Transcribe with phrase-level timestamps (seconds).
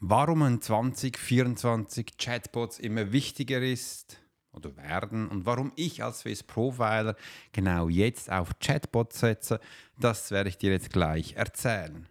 [0.00, 4.18] warum in 2024 Chatbots immer wichtiger ist
[4.52, 7.16] oder werden und warum ich als Swiss Profiler
[7.52, 9.60] genau jetzt auf Chatbots setze,
[9.98, 12.08] das werde ich dir jetzt gleich erzählen.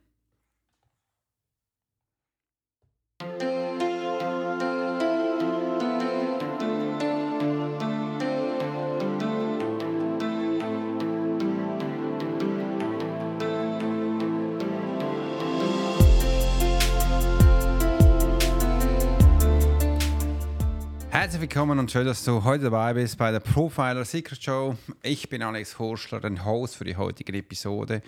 [21.25, 24.77] Herzlich willkommen und schön, dass du heute dabei bist bei der Profiler Secret Show.
[25.02, 28.03] Ich bin Alex Horschler, dein Host für die heutige Episode.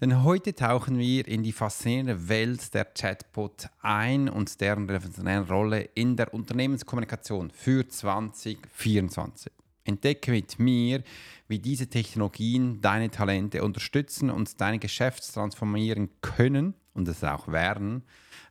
[0.00, 5.90] Denn heute tauchen wir in die faszinierende Welt der Chatbot ein und deren revolutionäre Rolle
[5.94, 9.52] in der Unternehmenskommunikation für 2024.
[9.84, 11.04] Entdecke mit mir,
[11.46, 18.02] wie diese Technologien deine Talente unterstützen und deine Geschäfte transformieren können und es auch werden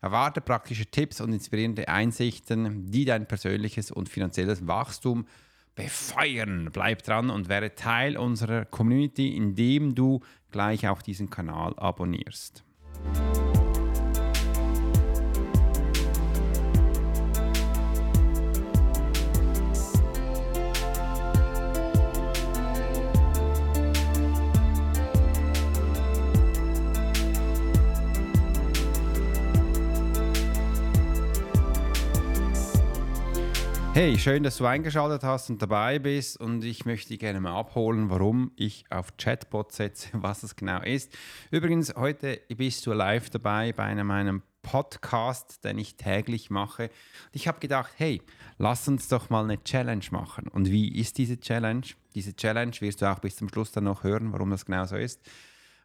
[0.02, 5.28] Erwarte praktische Tipps und inspirierende Einsichten, die dein persönliches und finanzielles Wachstum
[5.76, 6.70] befeuern.
[6.72, 12.64] Bleib dran und werde Teil unserer Community, indem du gleich auch diesen Kanal abonnierst.
[34.02, 38.10] Hey, schön, dass du eingeschaltet hast und dabei bist und ich möchte gerne mal abholen,
[38.10, 41.12] warum ich auf Chatbot setze, was es genau ist.
[41.52, 46.90] Übrigens, heute bist du live dabei bei einem meinem Podcast, den ich täglich mache.
[47.34, 48.22] Ich habe gedacht, hey,
[48.58, 50.48] lass uns doch mal eine Challenge machen.
[50.48, 51.84] Und wie ist diese Challenge?
[52.16, 54.96] Diese Challenge wirst du auch bis zum Schluss dann noch hören, warum das genau so
[54.96, 55.20] ist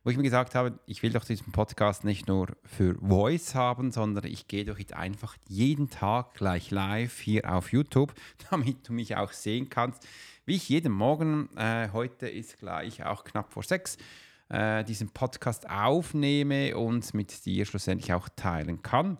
[0.04, 3.90] wo ich mir gesagt habe, ich will doch diesen Podcast nicht nur für Voice haben,
[3.90, 8.12] sondern ich gehe doch jetzt einfach jeden Tag gleich live hier auf YouTube,
[8.50, 10.06] damit du mich auch sehen kannst,
[10.44, 13.96] wie ich jeden Morgen, äh, heute ist gleich auch knapp vor sechs,
[14.50, 19.16] äh, diesen Podcast aufnehme und mit dir schlussendlich auch teilen kann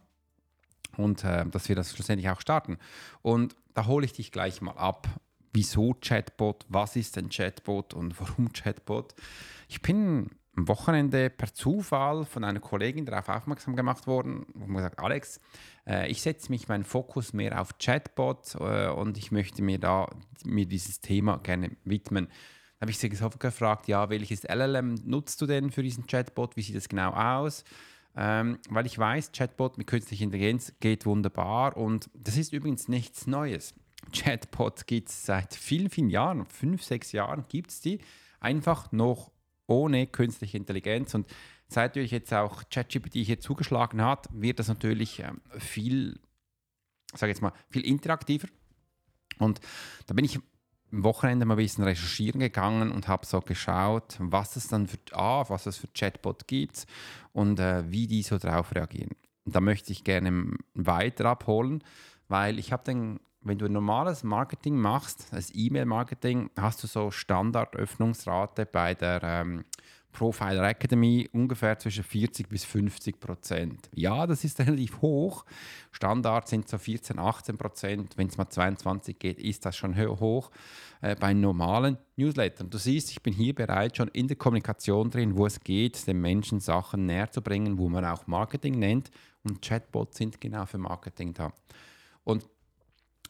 [0.99, 2.77] und äh, dass wir das schlussendlich auch starten.
[3.23, 5.09] Und da hole ich dich gleich mal ab.
[5.55, 6.67] Wieso Chatbot?
[6.69, 9.15] Was ist ein Chatbot und warum Chatbot?
[9.69, 15.01] Ich bin am Wochenende per Zufall von einer Kollegin darauf aufmerksam gemacht worden und gesagt,
[15.01, 15.41] Alex,
[15.87, 20.09] äh, ich setze mich meinen Fokus mehr auf Chatbot äh, und ich möchte mir da
[20.45, 22.29] mir dieses Thema gerne widmen.
[22.79, 26.57] Da habe ich sie gefragt, ja, welches LLM nutzt du denn für diesen Chatbot?
[26.57, 27.65] Wie sieht das genau aus?
[28.17, 33.27] Ähm, weil ich weiß, Chatbot mit künstlicher Intelligenz geht wunderbar und das ist übrigens nichts
[33.27, 33.75] Neues.
[34.13, 37.99] Chatbot gibt es seit vielen, vielen Jahren, fünf, sechs Jahren gibt es die,
[38.39, 39.33] einfach noch
[39.67, 41.15] ohne künstliche Intelligenz.
[41.15, 41.27] Und
[41.69, 46.21] seit natürlich jetzt auch ChatGPT hier zugeschlagen hat, wird das natürlich ähm, viel,
[47.15, 48.49] sage jetzt mal, viel interaktiver.
[49.39, 49.61] Und
[50.07, 54.57] da bin ich am Wochenende mal ein bisschen recherchieren gegangen und habe so geschaut, was
[54.57, 56.87] es dann für, ah, was es für Chatbot gibt
[57.33, 59.11] und äh, wie die so darauf reagieren.
[59.45, 61.83] Und da möchte ich gerne weiter abholen,
[62.29, 68.67] weil ich habe dann wenn du normales Marketing machst, das E-Mail-Marketing, hast du so Standardöffnungsrate
[68.67, 69.65] bei der ähm,
[70.15, 73.91] Profiler Academy ungefähr zwischen 40 bis 50 Prozent.
[73.93, 75.45] Ja, das ist relativ hoch.
[75.91, 78.17] Standard sind so 14, 18 Prozent.
[78.17, 80.51] Wenn es mal 22 geht, ist das schon hoch
[81.03, 82.71] äh, bei normalen Newslettern.
[82.71, 86.21] Du siehst, ich bin hier bereits schon in der Kommunikation drin, wo es geht, den
[86.21, 89.11] Menschen Sachen näher zu bringen, wo man auch Marketing nennt.
[89.43, 91.53] Und Chatbots sind genau für Marketing da.
[92.23, 92.49] Und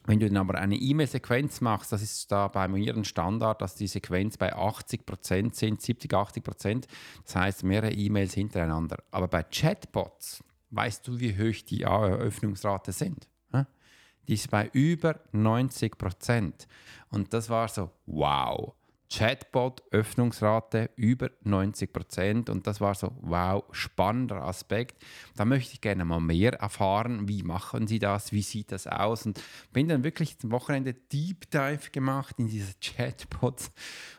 [0.05, 3.75] wenn du dann aber eine E-Mail-Sequenz machst, das ist da bei mir ein Standard, dass
[3.75, 6.85] die Sequenz bei 80% sind, 70, 80%.
[7.23, 9.03] Das heißt mehrere E-Mails hintereinander.
[9.11, 13.27] Aber bei Chatbots, weißt du, wie hoch die Eröffnungsrate sind?
[14.27, 16.67] Die ist bei über 90%.
[17.09, 18.73] Und das war so, wow.
[19.09, 25.03] Chatbot-Öffnungsrate über 90 Prozent und das war so, wow, spannender Aspekt.
[25.35, 29.25] Da möchte ich gerne mal mehr erfahren, wie machen Sie das, wie sieht das aus
[29.25, 29.41] und
[29.71, 33.71] bin dann wirklich zum Wochenende Deep Dive gemacht in diese Chatbots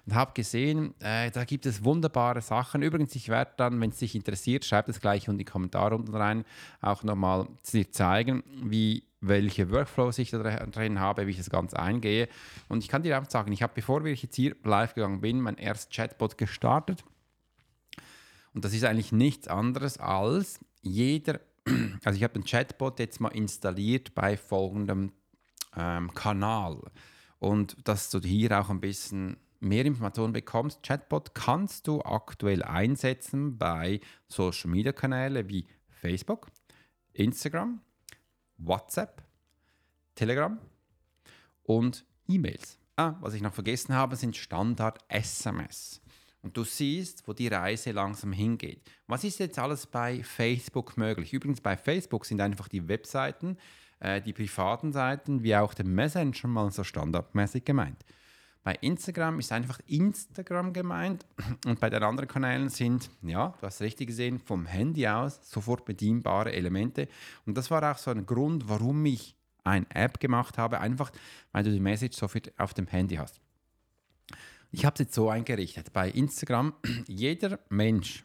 [0.07, 2.83] und habe gesehen, äh, da gibt es wunderbare Sachen.
[2.83, 6.15] Übrigens, ich werde dann, wenn es dich interessiert, schreib es gleich in die Kommentare unten
[6.15, 6.45] rein,
[6.81, 11.79] auch nochmal dir zeigen, wie welche Workflows ich da drin habe, wie ich das Ganze
[11.79, 12.29] eingehe.
[12.69, 15.41] Und ich kann dir einfach sagen, ich habe, bevor ich jetzt hier live gegangen bin,
[15.41, 17.05] mein erstes Chatbot gestartet.
[18.55, 21.41] Und das ist eigentlich nichts anderes als jeder,
[22.05, 25.13] also ich habe den Chatbot jetzt mal installiert bei folgendem
[25.77, 26.81] ähm, Kanal.
[27.39, 30.83] Und dass du hier auch ein bisschen mehr Informationen bekommst.
[30.83, 36.49] Chatbot kannst du aktuell einsetzen bei Social Media Kanälen wie Facebook,
[37.13, 37.81] Instagram,
[38.59, 39.23] WhatsApp,
[40.15, 40.59] Telegram
[41.65, 42.79] und E-Mails.
[42.97, 46.01] Ah, was ich noch vergessen habe, sind Standard-SMS.
[46.43, 48.81] Und du siehst, wo die Reise langsam hingeht.
[49.07, 51.33] Was ist jetzt alles bei Facebook möglich?
[51.33, 53.59] Übrigens, bei Facebook sind einfach die Webseiten,
[53.99, 58.05] äh, die privaten Seiten, wie auch der Messenger mal so standardmäßig gemeint.
[58.67, 61.25] Bei Instagram ist einfach Instagram gemeint
[61.67, 65.85] und bei den anderen Kanälen sind, ja, du hast richtig gesehen, vom Handy aus sofort
[65.85, 67.07] bedienbare Elemente.
[67.45, 71.13] Und das war auch so ein Grund, warum ich eine App gemacht habe, einfach
[71.53, 73.41] weil du die Message sofort auf dem Handy hast.
[74.73, 75.93] Ich habe es jetzt so eingerichtet.
[75.93, 76.73] Bei Instagram,
[77.07, 78.25] jeder Mensch,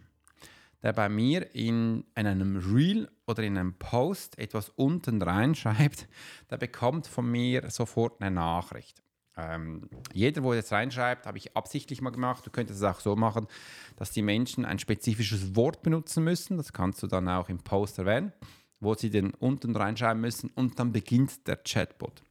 [0.82, 6.08] der bei mir in, in einem Reel oder in einem Post etwas unten reinschreibt,
[6.50, 9.04] der bekommt von mir sofort eine Nachricht.
[9.38, 12.46] Ähm, jeder, wo jetzt reinschreibt, habe ich absichtlich mal gemacht.
[12.46, 13.48] Du könntest es auch so machen,
[13.96, 16.58] dass die Menschen ein spezifisches Wort benutzen müssen.
[16.58, 18.34] Das kannst du dann auch im Post erwähnen,
[18.80, 22.22] wo sie den unten reinschreiben müssen und dann beginnt der Chatbot.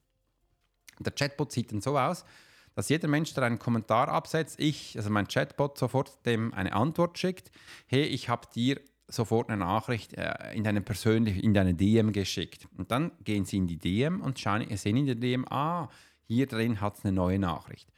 [0.99, 2.25] Der Chatbot sieht dann so aus,
[2.75, 7.19] dass jeder Mensch, der einen Kommentar absetzt, ich, also mein Chatbot, sofort dem eine Antwort
[7.19, 7.50] schickt.
[7.87, 12.69] Hey, ich habe dir sofort eine Nachricht äh, in deine persönliche, in deine DM geschickt.
[12.76, 15.88] Und dann gehen sie in die DM und schauen, sehen in der DM, ah,
[16.34, 17.88] hier drin hat es eine neue Nachricht.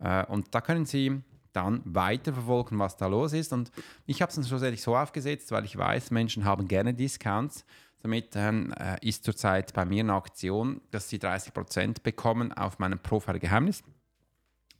[0.00, 1.20] Äh, und da können Sie
[1.52, 3.52] dann weiterverfolgen, was da los ist.
[3.52, 3.70] Und
[4.06, 7.64] ich habe es dann schlussendlich so aufgesetzt, weil ich weiß, Menschen haben gerne Discounts.
[8.02, 12.98] Damit ähm, äh, ist zurzeit bei mir eine Aktion, dass Sie 30% bekommen auf meinem
[12.98, 13.82] Profile-Geheimnis.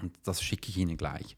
[0.03, 1.37] Und das schicke ich Ihnen gleich.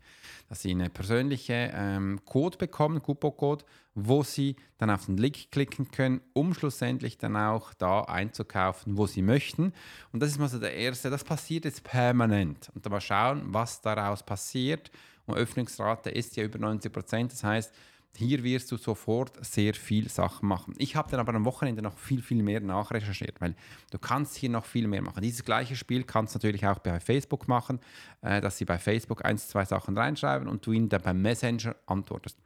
[0.48, 3.64] Dass Sie eine persönliche ähm, Code bekommen, Coupon-Code,
[3.94, 9.06] wo Sie dann auf den Link klicken können, um schlussendlich dann auch da einzukaufen, wo
[9.06, 9.72] Sie möchten.
[10.12, 11.10] Und das ist mal so der erste.
[11.10, 12.70] Das passiert jetzt permanent.
[12.74, 14.90] Und dann mal schauen, was daraus passiert.
[15.26, 17.32] Und Öffnungsrate ist ja über 90 Prozent.
[17.32, 17.74] Das heißt,
[18.16, 20.74] hier wirst du sofort sehr viel Sachen machen.
[20.78, 23.54] Ich habe dann aber am Wochenende noch viel, viel mehr nachrecherchiert, weil
[23.90, 25.22] du kannst hier noch viel mehr machen.
[25.22, 27.80] Dieses gleiche Spiel kannst du natürlich auch bei Facebook machen,
[28.22, 31.76] äh, dass sie bei Facebook eins, zwei Sachen reinschreiben und du ihnen dann beim Messenger
[31.86, 32.38] antwortest.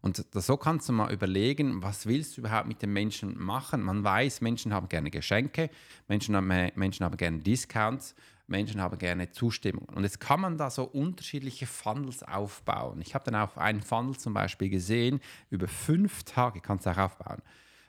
[0.00, 3.82] Und so kannst du mal überlegen, was willst du überhaupt mit den Menschen machen?
[3.82, 5.70] Man weiß, Menschen haben gerne Geschenke,
[6.06, 6.46] Menschen haben,
[6.76, 8.14] Menschen haben gerne Discounts,
[8.48, 9.86] Menschen haben gerne Zustimmung.
[9.94, 13.00] Und jetzt kann man da so unterschiedliche Funnels aufbauen.
[13.02, 16.98] Ich habe dann auch einen Funnel zum Beispiel gesehen, über fünf Tage kannst du auch
[16.98, 17.42] aufbauen,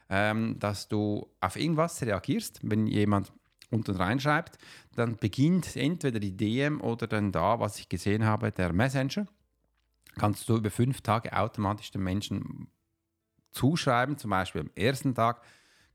[0.09, 3.31] ähm, dass du auf irgendwas reagierst, wenn jemand
[3.71, 4.57] unten reinschreibt,
[4.95, 9.27] dann beginnt entweder die DM oder dann da, was ich gesehen habe, der Messenger.
[10.17, 12.67] Kannst du über fünf Tage automatisch den Menschen
[13.51, 15.41] zuschreiben, zum Beispiel am ersten Tag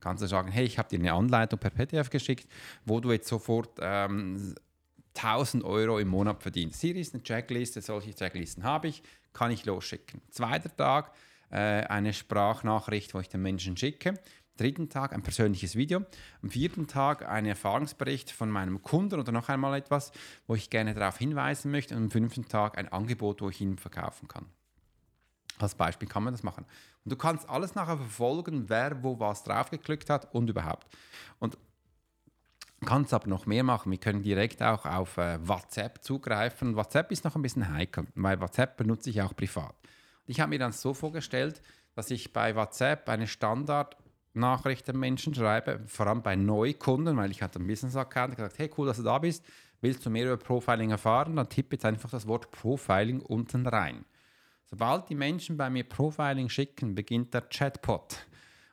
[0.05, 2.47] kannst du sagen, hey, ich habe dir eine Anleitung per PDF geschickt,
[2.85, 4.55] wo du jetzt sofort ähm,
[5.17, 6.81] 1000 Euro im Monat verdienst.
[6.81, 9.03] Hier ist eine Checkliste, solche Checklisten habe ich,
[9.33, 10.21] kann ich losschicken.
[10.31, 11.13] Zweiter Tag
[11.51, 14.15] äh, eine Sprachnachricht, wo ich den Menschen schicke.
[14.57, 16.05] Dritten Tag ein persönliches Video.
[16.43, 20.13] Am vierten Tag ein Erfahrungsbericht von meinem Kunden oder noch einmal etwas,
[20.47, 21.97] wo ich gerne darauf hinweisen möchte.
[21.97, 24.47] Und am fünften Tag ein Angebot, wo ich ihn verkaufen kann.
[25.59, 26.67] Als Beispiel kann man das machen.
[27.05, 30.87] Und du kannst alles nachher verfolgen, wer wo was draufgeklickt hat und überhaupt.
[31.39, 31.59] Und
[32.85, 33.91] kannst aber noch mehr machen.
[33.91, 36.77] Wir können direkt auch auf äh, WhatsApp zugreifen.
[36.77, 39.75] WhatsApp ist noch ein bisschen heikel, weil WhatsApp benutze ich auch privat.
[40.27, 41.61] Ich habe mir dann so vorgestellt,
[41.95, 47.43] dass ich bei WhatsApp eine Standardnachricht den Menschen schreibe, vor allem bei Neukunden, weil ich
[47.43, 49.45] hatte einen Business-Account gesagt, hey, cool, dass du da bist.
[49.81, 51.37] Willst du mehr über Profiling erfahren?
[51.37, 54.05] Dann tippe jetzt einfach das Wort Profiling unten rein.
[54.67, 58.27] Sobald die Menschen bei mir Profiling schicken, beginnt der Chatbot.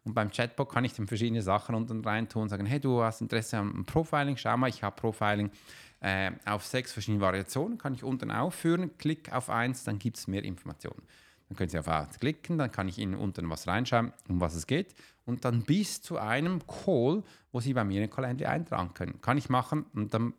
[0.03, 3.03] Und beim Chatbot kann ich dann verschiedene Sachen unten rein tun und sagen, hey, du
[3.03, 5.51] hast Interesse am Profiling, schau mal, ich habe Profiling
[5.99, 10.27] äh, auf sechs verschiedene Variationen, kann ich unten aufführen, klick auf eins, dann gibt es
[10.27, 11.03] mehr Informationen.
[11.47, 14.55] Dann können Sie auf eins klicken, dann kann ich Ihnen unten was reinschreiben, um was
[14.55, 14.95] es geht
[15.25, 19.21] und dann bis zu einem Call, wo Sie bei mir in den Kalender eintragen können.
[19.21, 20.33] Kann ich machen und dann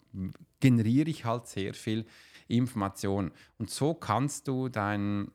[0.60, 2.06] generiere ich halt sehr viel
[2.48, 3.30] Informationen.
[3.58, 5.30] Und so kannst du dein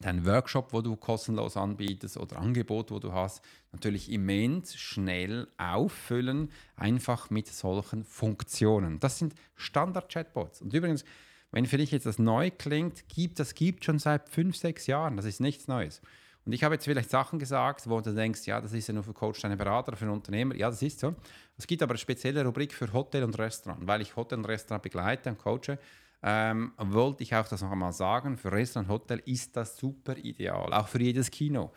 [0.00, 6.50] dein Workshop, wo du kostenlos anbietest oder Angebot, wo du hast, natürlich immens schnell auffüllen,
[6.76, 9.00] einfach mit solchen Funktionen.
[9.00, 10.62] Das sind Standard-Chatbots.
[10.62, 11.04] Und übrigens,
[11.50, 15.16] wenn für dich jetzt das neu klingt, gibt das gibt schon seit fünf, sechs Jahren.
[15.16, 16.02] Das ist nichts Neues.
[16.44, 19.02] Und ich habe jetzt vielleicht Sachen gesagt, wo du denkst, ja, das ist ja nur
[19.02, 20.54] für Coach, deine Berater, für einen Unternehmer.
[20.54, 21.14] Ja, das ist so.
[21.56, 24.82] Es gibt aber eine spezielle Rubrik für Hotel und Restaurant, weil ich Hotel und Restaurant
[24.82, 25.78] begleite und coache
[26.26, 30.72] ähm, wollte ich auch das noch einmal sagen, für Restaurant Hotel ist das super ideal,
[30.72, 31.70] auch für jedes Kino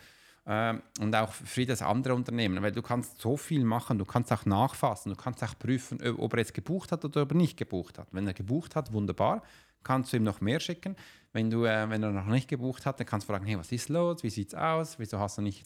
[0.45, 4.31] ähm, und auch für jedes andere Unternehmen, weil du kannst so viel machen, du kannst
[4.31, 7.57] auch nachfassen, du kannst auch prüfen, ob er jetzt gebucht hat oder ob er nicht
[7.57, 8.07] gebucht hat.
[8.13, 9.43] Wenn er gebucht hat, wunderbar,
[9.83, 10.95] kannst du ihm noch mehr schicken.
[11.33, 13.73] Wenn, du, äh, wenn er noch nicht gebucht hat, dann kannst du fragen, hey, was
[13.73, 15.65] ist los, wie sieht es aus, wieso hast du nicht,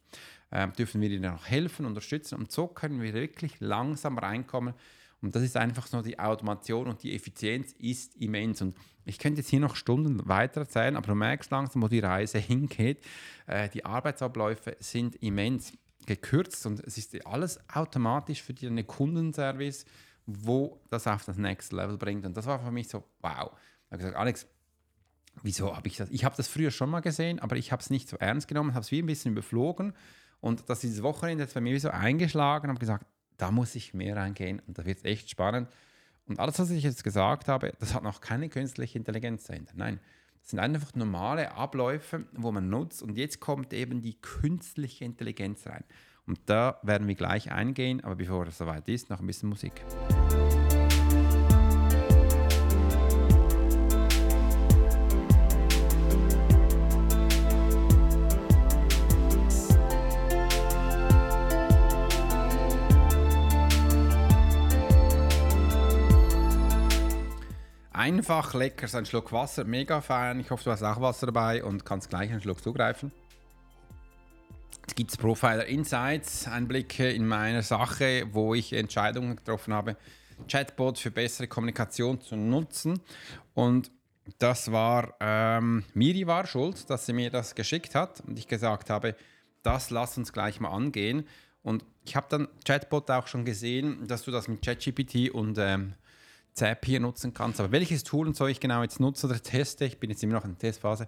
[0.50, 4.74] äh, dürfen wir dir noch helfen, unterstützen und so können wir wirklich langsam reinkommen
[5.22, 8.76] und das ist einfach so die Automation und die Effizienz ist immens und
[9.06, 12.38] ich könnte jetzt hier noch Stunden weiter erzählen, aber du merkst langsam, wo die Reise
[12.40, 13.04] hingeht.
[13.48, 15.74] Äh, die Arbeitsabläufe sind immens
[16.06, 19.86] gekürzt und es ist alles automatisch für deinen Kundenservice,
[20.26, 22.26] wo das auf das Next Level bringt.
[22.26, 23.52] Und das war für mich so, wow.
[23.86, 24.48] Ich habe gesagt, Alex,
[25.44, 26.10] wieso habe ich das?
[26.10, 28.74] Ich habe das früher schon mal gesehen, aber ich habe es nicht so ernst genommen,
[28.74, 29.94] habe es wie ein bisschen überflogen.
[30.40, 33.06] Und das dieses Wochenende jetzt bei mir so eingeschlagen und habe gesagt,
[33.42, 35.68] da muss ich mehr reingehen und da wird es echt spannend.
[36.28, 39.74] Und alles, was ich jetzt gesagt habe, das hat noch keine künstliche Intelligenz dahinter.
[39.76, 40.00] Nein,
[40.40, 43.02] das sind einfach normale Abläufe, wo man nutzt.
[43.02, 45.84] Und jetzt kommt eben die künstliche Intelligenz rein.
[46.28, 48.04] Und da werden wir gleich eingehen.
[48.04, 49.74] Aber bevor es soweit ist, noch ein bisschen Musik.
[68.02, 70.40] Einfach lecker, so ein Schluck Wasser, mega fein.
[70.40, 73.12] Ich hoffe, du hast auch Wasser dabei und kannst gleich einen Schluck zugreifen.
[74.82, 79.98] Jetzt gibt es Profiler Insights, Einblicke in meine Sache, wo ich Entscheidungen getroffen habe,
[80.48, 83.02] Chatbot für bessere Kommunikation zu nutzen.
[83.54, 83.92] Und
[84.40, 88.90] das war, ähm, Miri war schuld, dass sie mir das geschickt hat und ich gesagt
[88.90, 89.16] habe,
[89.62, 91.28] das lass uns gleich mal angehen.
[91.62, 95.94] Und ich habe dann Chatbot auch schon gesehen, dass du das mit ChatGPT und ähm,
[96.54, 97.60] Zapier nutzen kannst.
[97.60, 99.86] Aber welches Tool soll ich genau jetzt nutzen oder teste?
[99.86, 101.08] Ich bin jetzt immer noch in der Testphase.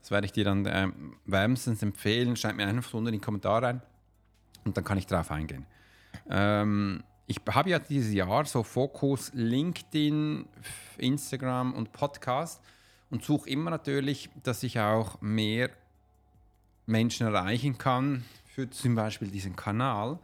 [0.00, 2.36] Das werde ich dir dann ähm, wärmstens empfehlen.
[2.36, 3.82] Schreib mir einfach unten in die Kommentare rein
[4.64, 5.66] und dann kann ich darauf eingehen.
[6.30, 10.46] Ähm, ich habe ja dieses Jahr so Fokus LinkedIn,
[10.96, 12.62] Instagram und Podcast
[13.10, 15.70] und suche immer natürlich, dass ich auch mehr
[16.86, 20.18] Menschen erreichen kann für zum Beispiel diesen Kanal.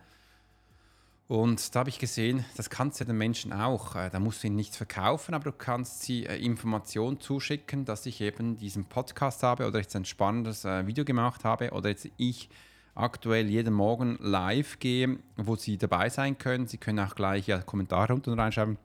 [1.27, 3.97] Und da habe ich gesehen, das kannst du den Menschen auch.
[3.97, 8.05] Äh, da musst du ihnen nichts verkaufen, aber du kannst sie äh, Informationen zuschicken, dass
[8.05, 12.09] ich eben diesen Podcast habe oder jetzt ein spannendes äh, Video gemacht habe oder jetzt
[12.19, 12.51] ich
[12.95, 16.67] aktuell jeden Morgen live gehe, wo sie dabei sein können.
[16.67, 18.77] Sie können auch gleich ja, Kommentare unten reinschreiben,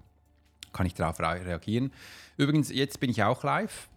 [0.71, 1.91] kann ich darauf reagieren.
[2.37, 3.87] Übrigens, jetzt bin ich auch live.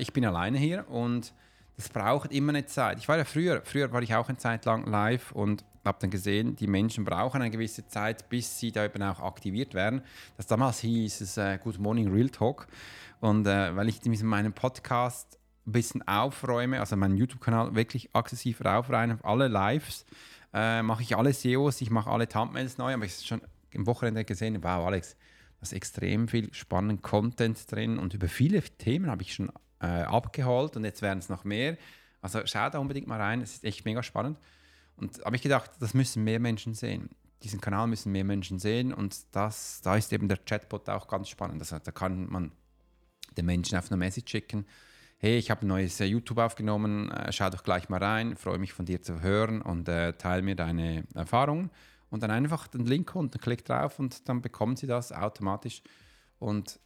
[0.00, 1.32] ich bin alleine hier und
[1.76, 2.98] das braucht immer eine Zeit.
[2.98, 6.10] Ich war ja früher, früher war ich auch eine Zeit lang live und habe dann
[6.10, 10.02] gesehen, die Menschen brauchen eine gewisse Zeit, bis sie da eben auch aktiviert werden.
[10.36, 12.66] Das damals hieß es äh, Good Morning Real Talk.
[13.20, 18.60] Und äh, weil ich mit meinem Podcast ein bisschen aufräume, also meinen YouTube-Kanal wirklich exzessiv
[18.60, 20.04] aufräume, auf alle Lives,
[20.52, 23.86] äh, mache ich alle SEOs, ich mache alle Thumbnails neu, aber ich habe schon im
[23.86, 25.16] Wochenende gesehen, wow, Alex,
[25.58, 29.50] da ist extrem viel spannenden Content drin und über viele Themen habe ich schon
[29.80, 31.76] äh, abgeholt und jetzt werden es noch mehr.
[32.20, 34.38] Also schau da unbedingt mal rein, es ist echt mega spannend.
[34.96, 37.10] Und habe ich gedacht, das müssen mehr Menschen sehen.
[37.42, 41.28] Diesen Kanal müssen mehr Menschen sehen und das, da ist eben der Chatbot auch ganz
[41.28, 41.60] spannend.
[41.60, 42.52] Also, da kann man
[43.36, 44.66] den Menschen auf eine Message schicken.
[45.18, 48.58] Hey, ich habe ein neues äh, YouTube aufgenommen, äh, schau doch gleich mal rein, freue
[48.58, 51.70] mich von dir zu hören und äh, teile mir deine Erfahrungen.
[52.10, 55.82] Und dann einfach den Link unten, klick drauf und dann bekommen sie das automatisch.
[56.38, 56.78] Und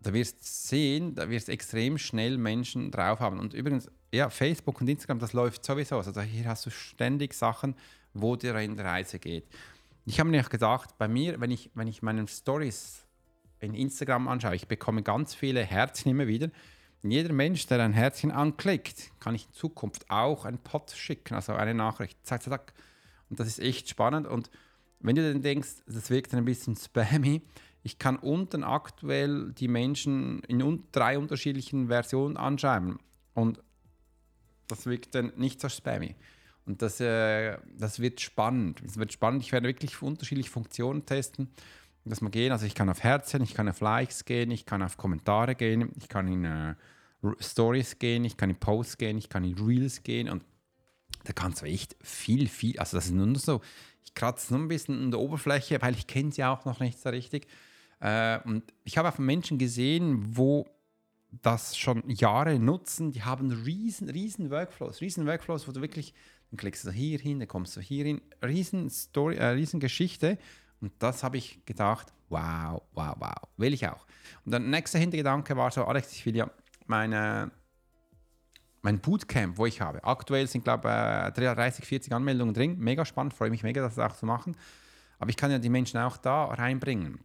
[0.00, 3.38] da wirst du sehen, da wirst extrem schnell Menschen drauf haben.
[3.38, 5.96] Und übrigens, ja, Facebook und Instagram, das läuft sowieso.
[5.96, 7.74] Also hier hast du ständig Sachen,
[8.14, 9.48] wo dir in Reise geht.
[10.06, 13.04] Ich habe mir gedacht, bei mir, wenn ich, wenn ich meine Stories
[13.60, 16.50] in Instagram anschaue, ich bekomme ganz viele Herzchen immer wieder.
[17.02, 21.52] Jeder Mensch, der ein Herzchen anklickt, kann ich in Zukunft auch ein Pod schicken, also
[21.52, 22.18] eine Nachricht.
[22.24, 22.72] Zack, zack, zack.
[23.30, 24.26] Und das ist echt spannend.
[24.26, 24.50] Und
[25.00, 27.42] wenn du dann denkst, das wirkt ein bisschen spammy,
[27.88, 32.98] ich kann unten aktuell die Menschen in drei unterschiedlichen Versionen anschreiben.
[33.32, 33.62] Und
[34.66, 36.14] das wirkt dann nicht so spammy.
[36.66, 38.82] Und das, äh, das wird spannend.
[38.84, 39.42] Es wird spannend.
[39.42, 41.48] Ich werde wirklich unterschiedliche Funktionen testen,
[42.04, 42.52] dass man gehen.
[42.52, 45.90] Also ich kann auf Herzen, ich kann auf Likes gehen, ich kann auf Kommentare gehen,
[45.96, 46.74] ich kann in äh,
[47.40, 50.42] Stories gehen, ich kann in Posts gehen, ich kann in Reels gehen und
[51.24, 52.78] da kannst du echt viel, viel.
[52.78, 53.62] Also das ist nur so.
[54.04, 57.00] Ich kratze nur ein bisschen an der Oberfläche, weil ich kenne sie auch noch nicht
[57.00, 57.46] so richtig.
[58.00, 60.66] Äh, und ich habe auch Menschen gesehen, wo
[61.42, 66.14] das schon Jahre nutzen, die haben riesen, riesen Workflows, riesen Workflows, wo du wirklich,
[66.50, 70.38] dann klickst du hier hin, dann kommst du hier hin, riesen Story, äh, riesen Geschichte.
[70.80, 74.06] Und das habe ich gedacht, wow, wow, wow, will ich auch.
[74.44, 76.50] Und der nächste Hintergedanke war so, Alex, ich will ja
[76.86, 77.50] meine,
[78.82, 80.02] mein Bootcamp, wo ich habe.
[80.04, 80.88] Aktuell sind, glaube
[81.28, 82.78] ich, 30, 40 Anmeldungen drin.
[82.78, 84.56] Mega spannend, freue mich mega, das auch zu machen.
[85.18, 87.18] Aber ich kann ja die Menschen auch da reinbringen.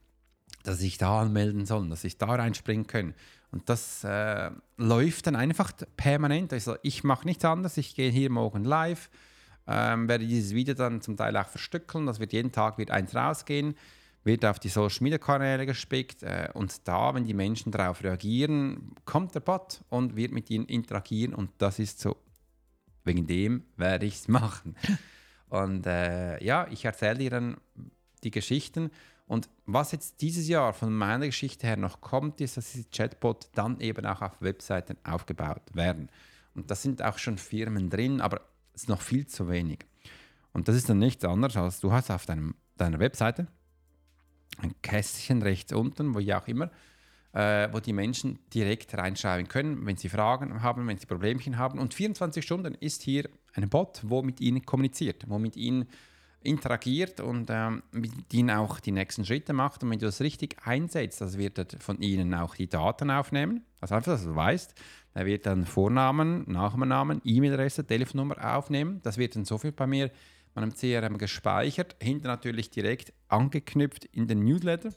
[0.63, 3.13] Dass sich da anmelden sollen, dass sich da reinspringen können.
[3.51, 6.51] Und das äh, läuft dann einfach permanent.
[6.53, 7.77] Also ich mache nichts anderes.
[7.77, 9.12] Ich gehe hier morgen live,
[9.67, 12.08] ähm, werde dieses Video dann zum Teil auch verstückeln.
[12.08, 13.75] Das wird jeden Tag wird eins rausgehen,
[14.24, 16.24] wird auf die Social Media Kanäle gespickt.
[16.24, 20.65] Äh, und da, wenn die Menschen darauf reagieren, kommt der Bot und wird mit ihnen
[20.65, 21.36] interagieren.
[21.36, 22.17] Und das ist so.
[23.05, 24.75] Wegen dem werde ich es machen.
[25.50, 27.58] Und äh, ja, ich erzähle dir dann
[28.24, 28.89] die Geschichten.
[29.25, 33.49] Und was jetzt dieses Jahr von meiner Geschichte her noch kommt, ist, dass diese Chatbot
[33.53, 36.09] dann eben auch auf Webseiten aufgebaut werden.
[36.55, 38.41] Und da sind auch schon Firmen drin, aber
[38.73, 39.79] es ist noch viel zu wenig.
[40.51, 43.47] Und das ist dann nichts anderes, als du hast auf deinem, deiner Webseite
[44.59, 46.69] ein Kästchen rechts unten, wo ja auch immer,
[47.33, 51.79] äh, wo die Menschen direkt reinschreiben können, wenn sie Fragen haben, wenn sie Problemchen haben.
[51.79, 55.87] Und 24 Stunden ist hier ein Bot, wo mit ihnen kommuniziert, wo mit ihnen
[56.43, 59.83] interagiert und ähm, mit ihnen auch die nächsten Schritte macht.
[59.83, 63.65] Und wenn du das richtig einsetzt, das wird er von ihnen auch die Daten aufnehmen.
[63.81, 64.75] Also einfach, dass du weißt,
[65.13, 69.00] er wird dann Vornamen, Nachnamen, E-Mail-Adresse, Telefonnummer aufnehmen.
[69.03, 70.12] Das wird dann so viel bei mir
[70.55, 74.93] meinem CRM gespeichert, hinter natürlich direkt angeknüpft in den Newsletter.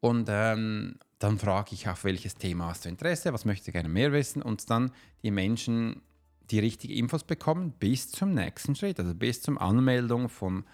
[0.00, 3.88] Und ähm, dann frage ich, auf welches Thema hast du Interesse, was möchtest du gerne
[3.88, 6.00] mehr wissen und dann die Menschen
[6.50, 10.64] die richtigen Infos bekommen bis zum nächsten Schritt, also bis zur Anmeldung vom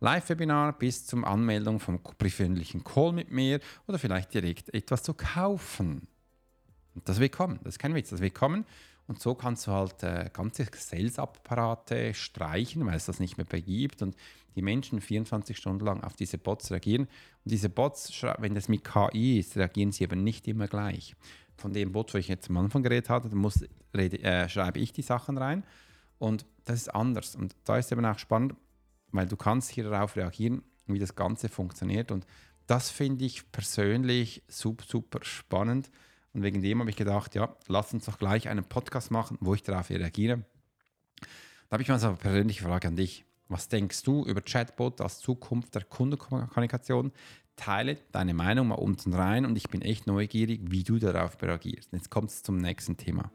[0.00, 6.06] Live-Webinar, bis zur Anmeldung vom persönlichen Call mit mir oder vielleicht direkt etwas zu kaufen.
[6.94, 8.64] Und das wird kommen, das ist kein Witz, das wird kommen.
[9.06, 14.00] Und so kannst du halt äh, ganze Sales-Apparate streichen, weil es das nicht mehr begibt
[14.02, 14.16] und
[14.56, 17.02] die Menschen 24 Stunden lang auf diese Bots reagieren.
[17.04, 21.16] Und diese Bots, wenn das mit KI ist, reagieren sie eben nicht immer gleich.
[21.56, 24.92] Von dem Bot, wo ich jetzt am Anfang geredet hatte, muss, rede, äh, schreibe ich
[24.92, 25.64] die Sachen rein.
[26.18, 27.36] Und das ist anders.
[27.36, 28.54] Und da ist eben auch spannend,
[29.12, 32.10] weil du kannst hier darauf reagieren, wie das Ganze funktioniert.
[32.10, 32.26] Und
[32.66, 35.90] das finde ich persönlich super, super spannend.
[36.32, 39.54] Und wegen dem habe ich gedacht, ja, lass uns doch gleich einen Podcast machen, wo
[39.54, 40.44] ich darauf reagiere.
[41.68, 43.24] Da habe ich mal so eine persönliche Frage an dich.
[43.48, 47.12] Was denkst du über Chatbot als Zukunft der Kundenkommunikation?
[47.56, 51.92] Teile deine Meinung mal unten rein und ich bin echt neugierig, wie du darauf reagierst.
[51.92, 53.30] Jetzt kommt es zum nächsten Thema.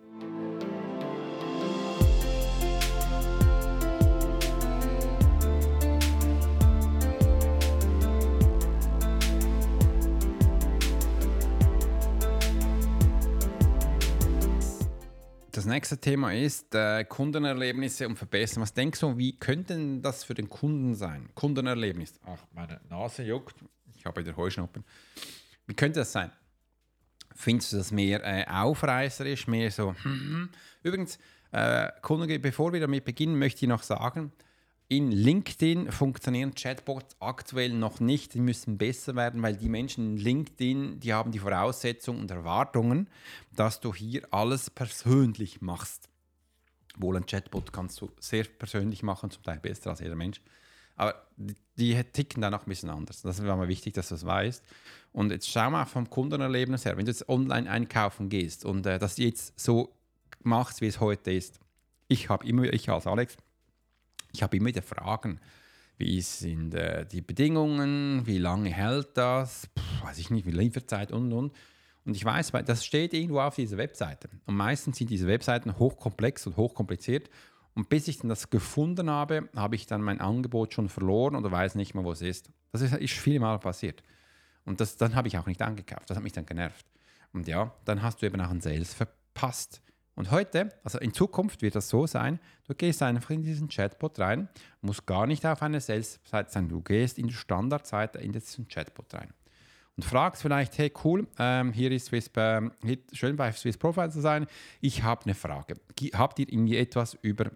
[15.60, 18.64] Das nächste Thema ist äh, Kundenerlebnisse und verbessern.
[18.64, 21.28] Was denkst du, wie könnte das für den Kunden sein?
[21.36, 22.14] Kundenerlebnis.
[22.26, 23.56] Ach, meine Nase juckt.
[24.00, 24.84] Ich habe wieder Heuschnuppen.
[25.68, 26.32] Wie könnte das sein?
[27.36, 29.94] Findest du das mehr äh, aufreißerisch, mehr so?
[30.84, 31.20] Übrigens,
[31.52, 34.32] äh, Kunden, bevor wir damit beginnen, möchte ich noch sagen,
[34.88, 38.34] in LinkedIn funktionieren Chatbots aktuell noch nicht.
[38.34, 43.08] Die müssen besser werden, weil die Menschen in LinkedIn, die haben die Voraussetzungen und Erwartungen,
[43.52, 46.10] dass du hier alles persönlich machst.
[46.98, 50.42] Wohl ein Chatbot kannst du sehr persönlich machen, zum Teil besser als jeder Mensch.
[51.00, 53.22] Aber die, die ticken da noch ein bisschen anders.
[53.22, 54.64] Das war mir wichtig, dass du das weißt.
[55.14, 59.00] Und jetzt schau mal vom Kundenerlebnis her, wenn du jetzt online einkaufen gehst und äh,
[59.00, 59.96] das jetzt so
[60.44, 61.60] machst, wie es heute ist.
[62.10, 63.38] Ich habe immer, ich als Alex,
[64.34, 65.40] ich habe immer wieder Fragen.
[65.98, 68.26] Wie sind äh, die Bedingungen?
[68.26, 69.68] Wie lange hält das?
[69.74, 71.54] Puh, weiß ich nicht, wie Lieferzeit und und.
[72.06, 74.30] Und ich weiß, das steht irgendwo auf dieser Webseite.
[74.46, 77.30] Und meistens sind diese Webseiten hochkomplex und hochkompliziert.
[77.80, 81.50] Und bis ich dann das gefunden habe, habe ich dann mein Angebot schon verloren oder
[81.50, 82.50] weiß nicht mehr, wo es ist.
[82.74, 84.04] Das ist, ist viele Mal passiert.
[84.66, 86.10] Und das, dann habe ich auch nicht angekauft.
[86.10, 86.86] Das hat mich dann genervt.
[87.32, 89.82] Und ja, dann hast du eben auch einen Sales verpasst.
[90.16, 94.20] Und heute, also in Zukunft wird das so sein, du gehst einfach in diesen Chatbot
[94.20, 94.50] rein,
[94.82, 99.14] musst gar nicht auf eine Sales-Seite sein, du gehst in die Standardseite in diesen Chatbot
[99.14, 99.30] rein.
[99.96, 102.62] Und fragst vielleicht, hey cool, ähm, hier ist Swiss, äh,
[103.14, 104.48] schön bei Swiss Profile zu sein,
[104.82, 105.76] ich habe eine Frage.
[106.14, 107.52] Habt ihr irgendwie etwas über,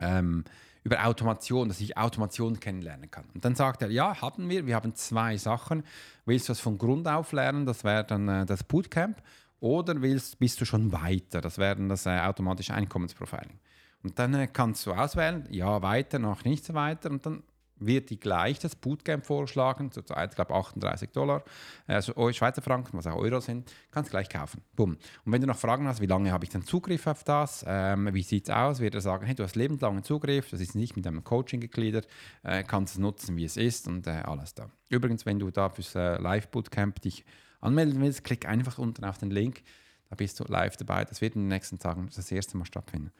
[0.00, 0.44] ähm,
[0.84, 3.24] über Automation, dass ich Automation kennenlernen kann?
[3.34, 5.84] Und dann sagt er, ja, haben wir, wir haben zwei Sachen.
[6.24, 7.66] Willst du das von Grund auf lernen?
[7.66, 9.22] Das wäre dann äh, das Bootcamp.
[9.60, 11.40] Oder willst, bist du schon weiter?
[11.40, 13.58] Das wäre dann das äh, automatische Einkommensprofiling.
[14.02, 17.10] Und dann äh, kannst du auswählen, ja, weiter, noch nicht so weiter.
[17.10, 17.42] Und dann
[17.80, 21.42] wird die gleich das Bootcamp vorschlagen, zurzeit, glaube 38 Dollar,
[21.86, 24.62] also Schweizer Franken, was auch Euro sind, kannst gleich kaufen.
[24.76, 24.98] Bumm.
[25.24, 28.12] Und wenn du noch Fragen hast, wie lange habe ich dann Zugriff auf das, ähm,
[28.12, 30.96] wie sieht es aus, wird er sagen, hey, du hast lebenslangen Zugriff, das ist nicht
[30.96, 32.06] mit einem Coaching gegliedert,
[32.42, 34.70] äh, kannst es nutzen, wie es ist und äh, alles da.
[34.88, 37.24] Übrigens, wenn du da fürs äh, Live-Bootcamp dich
[37.60, 39.62] anmelden willst, klick einfach unten auf den Link.
[40.08, 41.04] Da bist du live dabei.
[41.04, 43.12] Das wird in den nächsten Tagen das erste Mal stattfinden.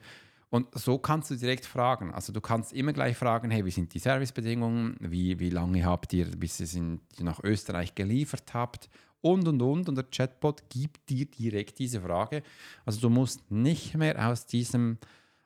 [0.51, 2.11] Und so kannst du direkt fragen.
[2.11, 4.97] Also du kannst immer gleich fragen, hey, wie sind die Servicebedingungen?
[4.99, 8.89] Wie, wie lange habt ihr, bis ihr in, nach Österreich geliefert habt?
[9.21, 9.89] Und, und, und.
[9.89, 12.41] Und der Chatbot gibt dir direkt diese Frage.
[12.85, 14.97] Also du musst nicht mehr aus diesem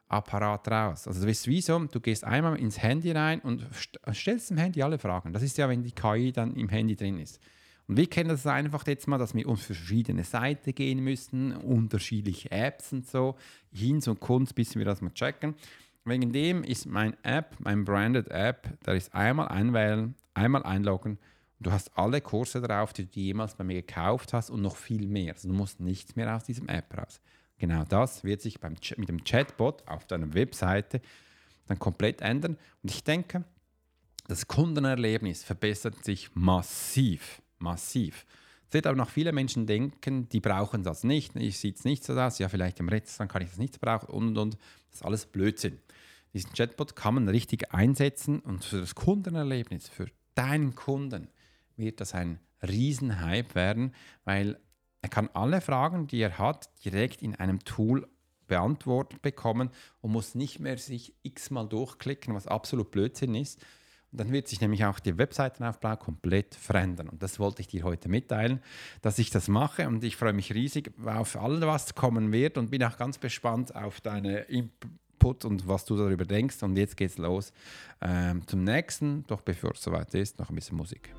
[0.08, 1.08] Apparat raus.
[1.08, 3.68] Also du weißt wieso, du gehst einmal ins Handy rein und
[4.14, 5.34] stellst dem Handy alle Fragen.
[5.34, 7.40] Das ist ja, wenn die KI dann im Handy drin ist.
[7.94, 12.50] Und wir kennen das einfach jetzt mal, dass wir uns verschiedene Seiten gehen müssen, unterschiedliche
[12.50, 13.36] Apps und so,
[13.72, 15.54] Hinz und Kunst, bis wir das mal checken.
[16.04, 21.20] Wegen dem ist mein App, mein Branded App, da ist einmal einwählen, einmal einloggen
[21.60, 24.76] und du hast alle Kurse drauf, die du jemals bei mir gekauft hast und noch
[24.76, 25.34] viel mehr.
[25.34, 27.22] Also du musst nichts mehr aus diesem App raus.
[27.60, 31.00] Genau das wird sich beim, mit dem Chatbot auf deiner Webseite
[31.68, 32.58] dann komplett ändern.
[32.82, 33.44] Und ich denke,
[34.28, 38.26] das Kundenerlebnis verbessert sich massiv massiv.
[38.72, 41.36] Wird aber noch viele Menschen denken, die brauchen das nicht.
[41.36, 42.40] Ich sehe es nicht so aus.
[42.40, 44.56] Ja, vielleicht im Restaurant kann ich das nicht brauchen und, und.
[44.90, 45.80] Das ist alles Blödsinn.
[46.34, 51.30] Diesen Chatbot kann man richtig einsetzen und für das Kundenerlebnis, für deinen Kunden,
[51.78, 54.60] wird das ein Riesenhype werden, weil
[55.02, 58.08] er kann alle Fragen, die er hat, direkt in einem Tool
[58.48, 59.70] beantwortet bekommen
[60.02, 63.66] und muss nicht mehr sich x-mal durchklicken, was absolut Blödsinn ist, und
[64.14, 67.10] dann wird sich nämlich auch der Webseitenaufbau komplett verändern.
[67.10, 68.62] Und das wollte ich dir heute mitteilen,
[69.02, 69.88] dass ich das mache.
[69.88, 73.76] Und ich freue mich riesig auf alles, was kommen wird und bin auch ganz gespannt
[73.76, 76.62] auf deine Input und was du darüber denkst.
[76.64, 77.52] Und jetzt geht's los
[78.02, 79.26] ähm, zum nächsten.
[79.28, 81.14] Doch bevor es soweit ist, noch ein bisschen Musik.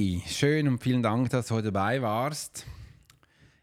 [0.00, 2.64] Schön und vielen Dank, dass du heute dabei warst.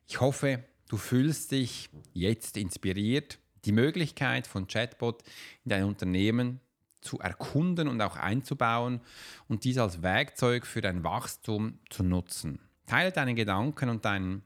[0.07, 5.23] Ich hoffe, du fühlst dich jetzt inspiriert, die Möglichkeit von Chatbot
[5.65, 6.59] in dein Unternehmen
[7.01, 9.01] zu erkunden und auch einzubauen
[9.47, 12.59] und dies als Werkzeug für dein Wachstum zu nutzen.
[12.85, 14.43] Teile deine Gedanken und deinen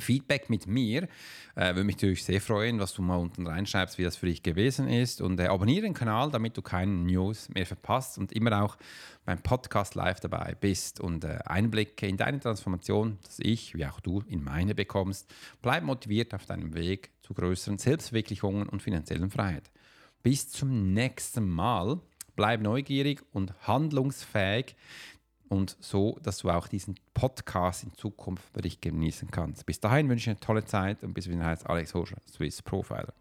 [0.00, 1.08] Feedback mit mir.
[1.54, 4.42] Äh, würde mich natürlich sehr freuen, was du mal unten reinschreibst, wie das für dich
[4.42, 5.20] gewesen ist.
[5.20, 8.76] Und äh, abonniere den Kanal, damit du keine News mehr verpasst und immer auch
[9.24, 14.00] beim Podcast live dabei bist und äh, Einblicke in deine Transformation, dass ich, wie auch
[14.00, 15.32] du, in meine bekommst.
[15.62, 19.70] Bleib motiviert auf deinem Weg zu größeren Selbstverwirklichungen und finanziellen Freiheit.
[20.22, 22.00] Bis zum nächsten Mal.
[22.36, 24.74] Bleib neugierig und handlungsfähig
[25.50, 29.66] und so, dass du auch diesen Podcast in Zukunft für dich genießen kannst.
[29.66, 33.12] Bis dahin wünsche ich eine tolle Zeit und bis wieder heißt Alex Horscher, Swiss Profiler.